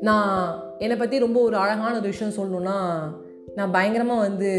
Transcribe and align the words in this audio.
நான் 0.00 0.74
என்னை 0.78 0.96
பற்றி 0.96 1.18
ரொம்ப 1.18 1.40
ஒரு 1.40 1.56
அழகான 1.56 1.98
ஒரு 1.98 2.06
விஷயம் 2.06 2.32
சொல்லணுன்னா 2.32 2.76
நான் 3.54 3.70
பயங்கரமாக 3.70 4.20
வந்து 4.20 4.50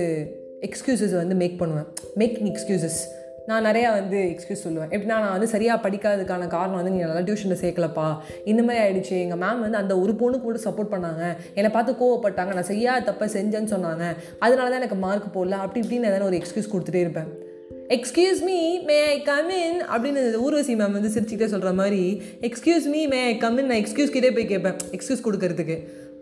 எக்ஸ்கியூசஸ் 0.61 1.15
வந்து 1.15 1.35
மேக் 1.35 1.59
பண்ணுவேன். 1.59 1.85
மேக்கிங் 2.15 2.55
எக்ஸ்கியூசஸ் 2.55 2.99
நான் 3.45 3.65
நிறையா 3.65 3.91
வந்து 3.91 4.17
எக்ஸ்கியூஸ் 4.17 4.67
சொல்லுவேன். 4.67 4.89
எப்படின்னா 4.89 5.05
நான் 5.05 5.31
வந்து 5.31 5.47
சரியாக 5.47 5.89
படிக்காததுக்கான 5.89 6.47
காரணம் 6.47 6.83
வந்து 6.83 6.91
நீங்கள் 6.91 7.09
நல்லா 7.09 7.33
டியூஷனில் 7.33 7.63
சேர்க்கலப்பா. 7.63 8.17
இந்த 8.45 8.63
மாதிரி 8.63 8.83
ஆகிடுச்சு 8.83 9.21
எங்கள் 9.21 9.37
மேம் 9.37 9.59
வந்து 9.59 9.77
அந்த 9.77 9.99
ஒரு 9.99 10.11
பொண்ணுக்கு 10.11 10.43
மட்டும் 10.43 10.65
சப்போர்ட் 10.65 10.93
பண்ணாங்க. 10.93 11.37
என்னை 11.53 11.71
பார்த்து 11.71 11.91
கோவப்பட்டாங்க. 11.93 12.53
நான் 12.53 12.63
செய்யாத 12.63 13.11
தப்பை 13.11 13.29
செஞ்சேன்னு 13.29 13.71
சொன்னாங்க. 13.73 14.15
அதனால 14.39 14.69
தான் 14.69 14.77
எனக்கு 14.77 14.95
மார்க் 14.95 15.37
போடல. 15.37 15.51
அப்படி 15.51 15.87
இப்படின்னு 15.87 16.01
எதனா 16.01 16.23
ஒரு 16.23 16.37
எக்ஸ்கியூஸ் 16.37 16.73
கொடுத்துட்டே 16.73 16.99
இருப்பேன். 16.99 17.44
Excuse 17.93 18.39
me 18.47 18.59
may 18.87 18.95
I 19.15 19.17
come 19.27 19.49
in 19.55 19.79
அப்படின்னு 19.93 20.21
ஊர்வசி 20.45 20.73
மேம் 20.79 20.95
வந்து 20.97 21.11
சிரிச்சுக்கிட்டே 21.15 21.49
சொல்கிற 21.51 21.71
மாதிரி 21.79 21.99
excuse 22.47 22.85
me 22.93 23.01
may 23.11 23.19
I 23.31 23.33
come 23.43 23.57
in 23.61 23.69
நான் 23.71 23.81
எக்ஸ்கியூஸ் 23.81 24.13
கிட்டே 24.15 24.29
போய் 24.37 24.47
கேட்பேன். 24.51 24.77
எக்ஸ்கியூஸ் 24.95 25.21
கொடுக்கறதுக்கு. 25.27 25.75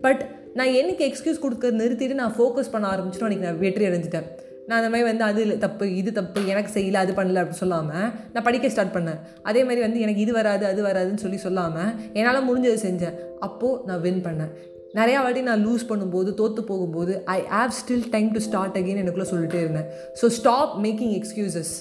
பட் 0.04 0.22
நான் 0.58 0.72
என்னைக்கு 0.80 1.04
எக்ஸ்கியூஸ் 1.10 1.40
கொடுக்கறது 1.44 1.80
நிறுத்திட்டு 1.82 2.18
நான் 2.20 2.34
ஃபோக்கஸ் 2.38 2.70
பண்ண 2.74 2.90
ஆரம்பிச்சிட்டோம் 2.90 3.28
அன்றைக்கி 3.28 3.46
நான் 3.48 3.62
வெற்றி 3.64 3.86
அடைஞ்சிட்டேன். 3.88 4.28
நான் 4.68 4.78
அந்த 4.80 4.90
மாதிரி 4.92 5.06
வந்து 5.10 5.26
அது 5.30 5.40
இல்லை 5.44 5.56
தப்பு 5.64 5.86
இது 6.00 6.12
தப்பு 6.20 6.42
எனக்கு 6.52 6.70
செய்யலை 6.76 7.00
அது 7.04 7.14
பண்ணல 7.20 7.40
அப்படின்னு 7.40 7.64
சொல்லாமல் 7.64 8.06
நான் 8.34 8.46
படிக்க 8.50 8.74
ஸ்டார்ட் 8.74 8.94
பண்ணேன். 8.98 9.18
அதே 9.48 9.62
மாதிரி 9.70 9.82
வந்து 9.86 10.04
எனக்கு 10.04 10.24
இது 10.26 10.34
வராது 10.40 10.66
அது 10.72 10.82
வராதுன்னு 10.90 11.24
சொல்லி 11.24 11.40
சொல்லாமல் 11.46 11.90
என்னால் 12.18 12.46
முடிஞ்சது 12.50 12.78
செஞ்சேன். 12.86 13.18
அப்போது 13.48 13.80
நான் 13.88 14.04
வின் 14.06 14.24
பண்ணேன். 14.28 14.54
நிறையா 14.98 15.20
வாட்டி 15.24 15.40
நான் 15.48 15.64
லூஸ் 15.66 15.84
பண்ணும்போது 15.90 16.30
தோற்று 16.40 16.62
போகும்போது 16.70 17.12
I 17.36 17.38
have 17.54 17.72
still 17.78 18.06
time 18.14 18.28
to 18.36 18.42
start 18.46 18.76
again 18.80 19.00
எனக்குள்ளே 19.02 19.28
சொல்லிட்டே 19.32 19.60
இருந்தேன். 19.64 19.88
So 20.20 20.26
stop 20.38 20.74
making 20.86 21.14
excuses 21.18 21.74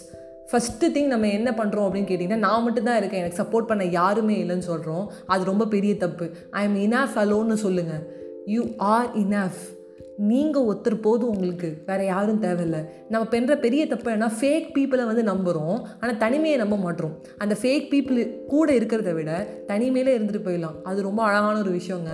first 0.52 0.90
thing 0.96 1.12
நம்ம 1.12 1.30
என்ன 1.38 1.50
பண்ணுறோம் 1.60 1.86
அப்படின்னு 1.88 2.10
கேட்டிங்கன்னா 2.10 2.44
நான் 2.48 2.66
மட்டும் 2.66 2.88
தான் 2.88 3.00
இருக்கேன். 3.02 3.22
எனக்கு 3.24 3.42
சப்போர்ட் 3.44 3.70
பண்ண 3.70 3.84
யாருமே 4.00 4.36
இல்லைன்னு 4.44 4.68
சொல்கிறோம் 4.72 5.06
அது 5.34 5.44
ரொம்ப 5.52 5.68
பெரிய 5.76 5.94
தப்பு. 6.04 6.26
ஐ 6.60 6.64
எம் 6.70 6.80
இனாஃப் 6.88 7.16
அலோன்னு 7.24 7.58
சொல்லுங்கள் 7.68 8.04
யூ 8.56 8.64
ஆர் 8.96 9.10
இனாஃப் 9.24 9.62
நீங்கள் 10.32 10.66
ஒருத்தர் 10.70 10.96
போதும் 11.06 11.32
உங்களுக்கு. 11.34 11.70
வேறு 11.88 12.04
யாரும் 12.12 12.42
தேவையில்லை. 12.44 12.82
நம்ம 13.14 13.24
பண்ணுற 13.32 13.54
பெரிய 13.64 13.84
தப்பு 13.94 14.10
என்ன 14.18 14.28
ஃபேக் 14.40 14.68
பீப்புளை 14.76 15.06
வந்து 15.10 15.24
நம்புகிறோம் 15.32 15.78
ஆனால் 16.02 16.20
தனிமையை 16.24 16.58
நம்ப 16.64 16.76
மாட்டோம். 16.86 17.14
அந்த 17.44 17.56
ஃபேக் 17.62 17.88
பீப்புள் 17.94 18.20
கூட 18.54 18.68
இருக்கிறத 18.80 19.14
விட 19.20 19.32
தனிமையிலே 19.72 20.14
இருந்துட்டு 20.18 20.48
போயிடலாம். 20.48 20.78
அது 20.90 21.10
ரொம்ப 21.10 21.22
அழகான 21.30 21.56
ஒரு 21.66 21.74
விஷயங்க. 21.80 22.12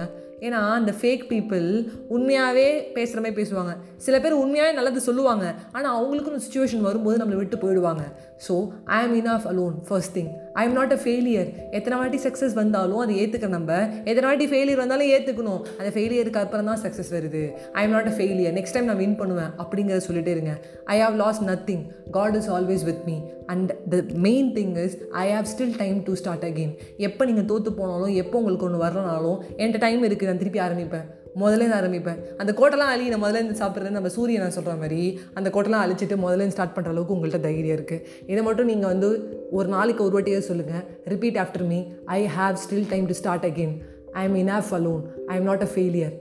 ஏன்னா 0.47 0.59
அந்த 0.79 0.91
ஃபேக் 0.99 1.23
பீப்புள் 1.31 1.67
உண்மையாகவே 2.15 2.67
பேசுகிற 2.95 3.19
மாதிரி 3.23 3.37
பேசுவாங்க. 3.41 3.73
சில 4.05 4.15
பேர் 4.23 4.41
உண்மையாகவே 4.43 4.75
நல்லது 4.79 5.01
சொல்லுவாங்க. 5.07 5.45
ஆனால் 5.75 5.93
அவங்களுக்குன்னு 5.97 6.45
சுச்சுவேஷன் 6.45 6.85
வரும்போது 6.87 7.19
நம்மளை 7.21 7.39
விட்டு 7.41 7.57
போயிடுவாங்க. 7.63 8.03
So 8.45 8.55
I 8.97 8.99
am 9.05 9.15
of 9.35 9.47
alone 9.51 9.75
first 9.87 10.13
thing 10.17 10.29
I 10.59 10.63
am 10.67 10.75
not 10.79 10.93
a 10.97 10.99
failure 11.05 11.49
எத்தனை 11.77 11.95
வாட்டி 12.01 12.19
சக்ஸஸ் 12.27 12.55
வந்தாலும் 12.61 13.01
அதை 13.05 13.15
ஏற்றுக்க 13.23 13.47
நம்ம. 13.57 13.71
எத்தனை 14.09 14.25
வாட்டி 14.29 14.47
ஃபெயிலியர் 14.51 14.81
வந்தாலும் 14.83 15.11
ஏற்றுக்கணும் 15.15 15.61
அந்த 15.79 15.89
ஃபெயிலியருக்கு 15.95 16.41
அப்புறம் 16.43 16.69
தான் 16.71 16.81
சக்ஸஸ் 16.85 17.11
வருது. 17.17 17.43
I 17.79 17.83
am 17.87 17.95
not 17.97 18.09
a 18.11 18.15
failure 18.19 18.55
next 18.59 18.77
time 18.77 18.89
நான் 18.91 19.01
வின் 19.03 19.17
பண்ணுவேன் 19.23 19.51
அப்படிங்கிறத 19.63 20.03
சொல்லிட்டே 20.07 20.33
இருங்க. 20.37 20.53
I 20.95 20.97
have 21.05 21.17
lost 21.23 21.41
nothing 21.51 21.83
God 22.17 22.37
is 22.41 22.49
always 22.57 22.85
with 22.91 23.03
me 23.09 23.17
and 23.53 23.71
the 23.93 23.99
main 24.27 24.49
thing 24.57 24.73
is 24.85 24.95
I 25.23 25.25
have 25.35 25.47
still 25.53 25.75
time 25.81 25.99
to 26.07 26.13
start 26.21 26.45
again 26.49 26.73
எப்போ 27.07 27.25
நீங்கள் 27.29 27.47
தோற்று 27.51 27.71
போனாலும் 27.79 28.15
எப்போ 28.23 28.35
உங்களுக்கு 28.41 28.67
ஒன்று 28.69 28.83
வரலனாலும் 28.85 29.37
என்கிட்ட 29.61 29.81
டைம் 29.85 30.03
இருக்குது 30.09 30.28
நான் 30.29 30.41
திருப்பி 30.43 30.59
ஆரம்பிப்பேன். 30.67 31.07
முதல்ல 31.41 31.61
இருந்து 31.61 31.77
ஆரம்பிப்பேன். 31.79 32.19
அந்த 32.41 32.51
கோட்டெல்லாம் 32.59 32.91
அழி 32.93 33.05
நான் 33.11 33.21
முதல்ல 33.23 33.39
இருந்து 33.39 33.59
சாப்பிட்றது 33.61 33.91
நம்ம 33.97 34.09
சூரியன் 34.15 34.43
நான் 34.43 34.55
சொல்கிற 34.55 34.75
மாதிரி 34.81 35.01
அந்த 35.33 35.47
கோட்டெல்லாம் 35.55 35.83
அழிச்சிட்டு 35.85 36.15
முதல்ல 36.23 36.41
இருந்து 36.41 36.55
ஸ்டார்ட் 36.55 36.73
பண்ணுற 36.77 36.91
அளவுக்கு 36.93 37.15
உங்கள்கிட்ட 37.15 37.39
தைரியம் 37.45 37.77
இருக்குது 37.77 38.03
இதை 38.31 38.41
மட்டும் 38.47 38.69
நீங்கள் 38.71 38.91
வந்து 38.93 39.09
ஒரு 39.51 39.67
நாளைக்கு 39.67 40.03
ஒரு 40.07 40.15
வாட்டியே 40.17 40.41
சொல்லுங்கள் 40.49 40.83
repeat 41.05 41.39
after 41.43 41.65
me 41.65 41.79
I 42.17 42.19
have 42.37 42.57
still 42.65 42.89
time 42.89 43.05
to 43.05 43.17
start 43.21 43.47
again 43.51 43.75
I 44.21 44.23
am 44.29 44.37
enough 44.43 44.71
alone 44.79 45.03
I 45.27 45.37
am 45.37 45.49
not 45.51 45.65
a 45.67 45.69
failure 45.75 46.15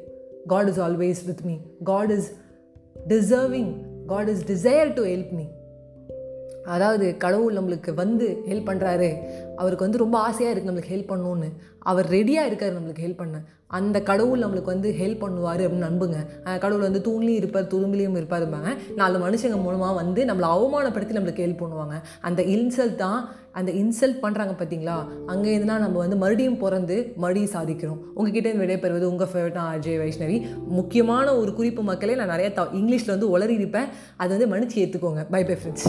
God 0.47 0.71
is 0.73 0.81
always 0.81 1.23
with 1.31 1.45
me 1.45 1.57
God 1.85 2.13
is 2.19 2.29
deserving 3.09 3.73
God 4.07 4.31
is 4.35 4.45
desire 4.53 4.93
to 4.93 5.05
help 5.05 5.33
me 5.33 5.47
அதாவது 6.75 7.07
கடவுள் 7.25 7.59
நம்மளுக்கு 7.59 7.91
வந்து 8.03 8.27
help 8.49 8.69
பண்ணுறாரு 8.71 9.11
அவருக்கு 9.61 9.87
வந்து 9.87 10.03
ரொம்ப 10.05 10.17
ஆசையாக 10.27 10.53
இருக்குது 10.53 10.71
நம்மளுக்கு 10.71 10.95
ஹெல்ப் 10.95 11.13
பண்ணணுன்னு 11.13 11.49
அவர் 11.91 12.07
ரெடியாக 12.17 12.49
இருக்கார் 12.49 12.77
நம்மளுக்கு 12.77 13.05
ஹெல்ப் 13.05 13.23
பண்ண. 13.23 13.39
அந்த 13.77 13.97
கடவுள் 14.09 14.43
நம்மளுக்கு 14.43 14.73
வந்து 14.73 14.91
ஹெல்ப் 15.01 15.23
பண்ணுவார் 15.23 15.63
அப்படின்னு 15.65 15.89
நம்புங்க. 15.89 16.19
கடவுள் 16.63 16.85
வந்து 16.87 17.01
தூண்லையும் 17.07 17.41
இருப்பார் 17.41 17.69
துரும்பிலையும் 17.73 18.17
இருப்பாருப்பாங்க 18.21 18.71
நாலு 19.01 19.17
மனுஷங்க 19.25 19.59
மூலமாக 19.65 19.95
வந்து 20.01 20.21
நம்மளை 20.31 20.49
அவமானப்படுத்தி 20.55 21.17
நம்மளுக்கு 21.17 21.45
ஹெல்ப் 21.47 21.63
பண்ணுவாங்க. 21.63 21.97
அந்த 22.29 22.43
இன்சல்ட் 22.55 22.99
தான் 23.05 23.21
அந்த 23.61 23.71
இன்சல்ட் 23.83 24.21
பண்ணுறாங்க 24.25 24.53
பார்த்தீங்களா 24.59 24.97
அங்கே 25.33 25.51
இருந்துனா 25.57 25.79
நம்ம 25.85 25.99
வந்து 26.05 26.21
மறுபடியும் 26.25 26.61
பிறந்து 26.65 26.99
மறுபடியும் 27.23 27.55
சாதிக்கிறோம். 27.57 28.03
உங்ககிட்ட 28.19 28.53
விடைபெறுவது 28.65 29.11
உங்கள் 29.13 29.33
ஃபேவரட் 29.33 29.63
அஜய் 29.65 30.03
வைஷ்ணவி 30.05 30.39
முக்கியமான 30.81 31.27
ஒரு 31.41 31.53
குறிப்பு 31.61 31.85
மக்களே 31.93 32.21
நான் 32.21 32.35
நிறைய 32.35 32.51
த 32.61 32.69
இங்கிலீஷில் 32.83 33.17
வந்து 33.17 33.33
உளறி 33.37 33.57
இருப்பேன் 33.63 33.91
அதை 34.21 34.31
வந்து 34.37 34.53
மன்னிச்சு 34.55 34.81
ஏற்றுக்கோங்க 34.85 35.25
பை 35.35 35.43
பை 35.51 35.59
ஃப்ரெண்ட்ஸ் 35.61 35.89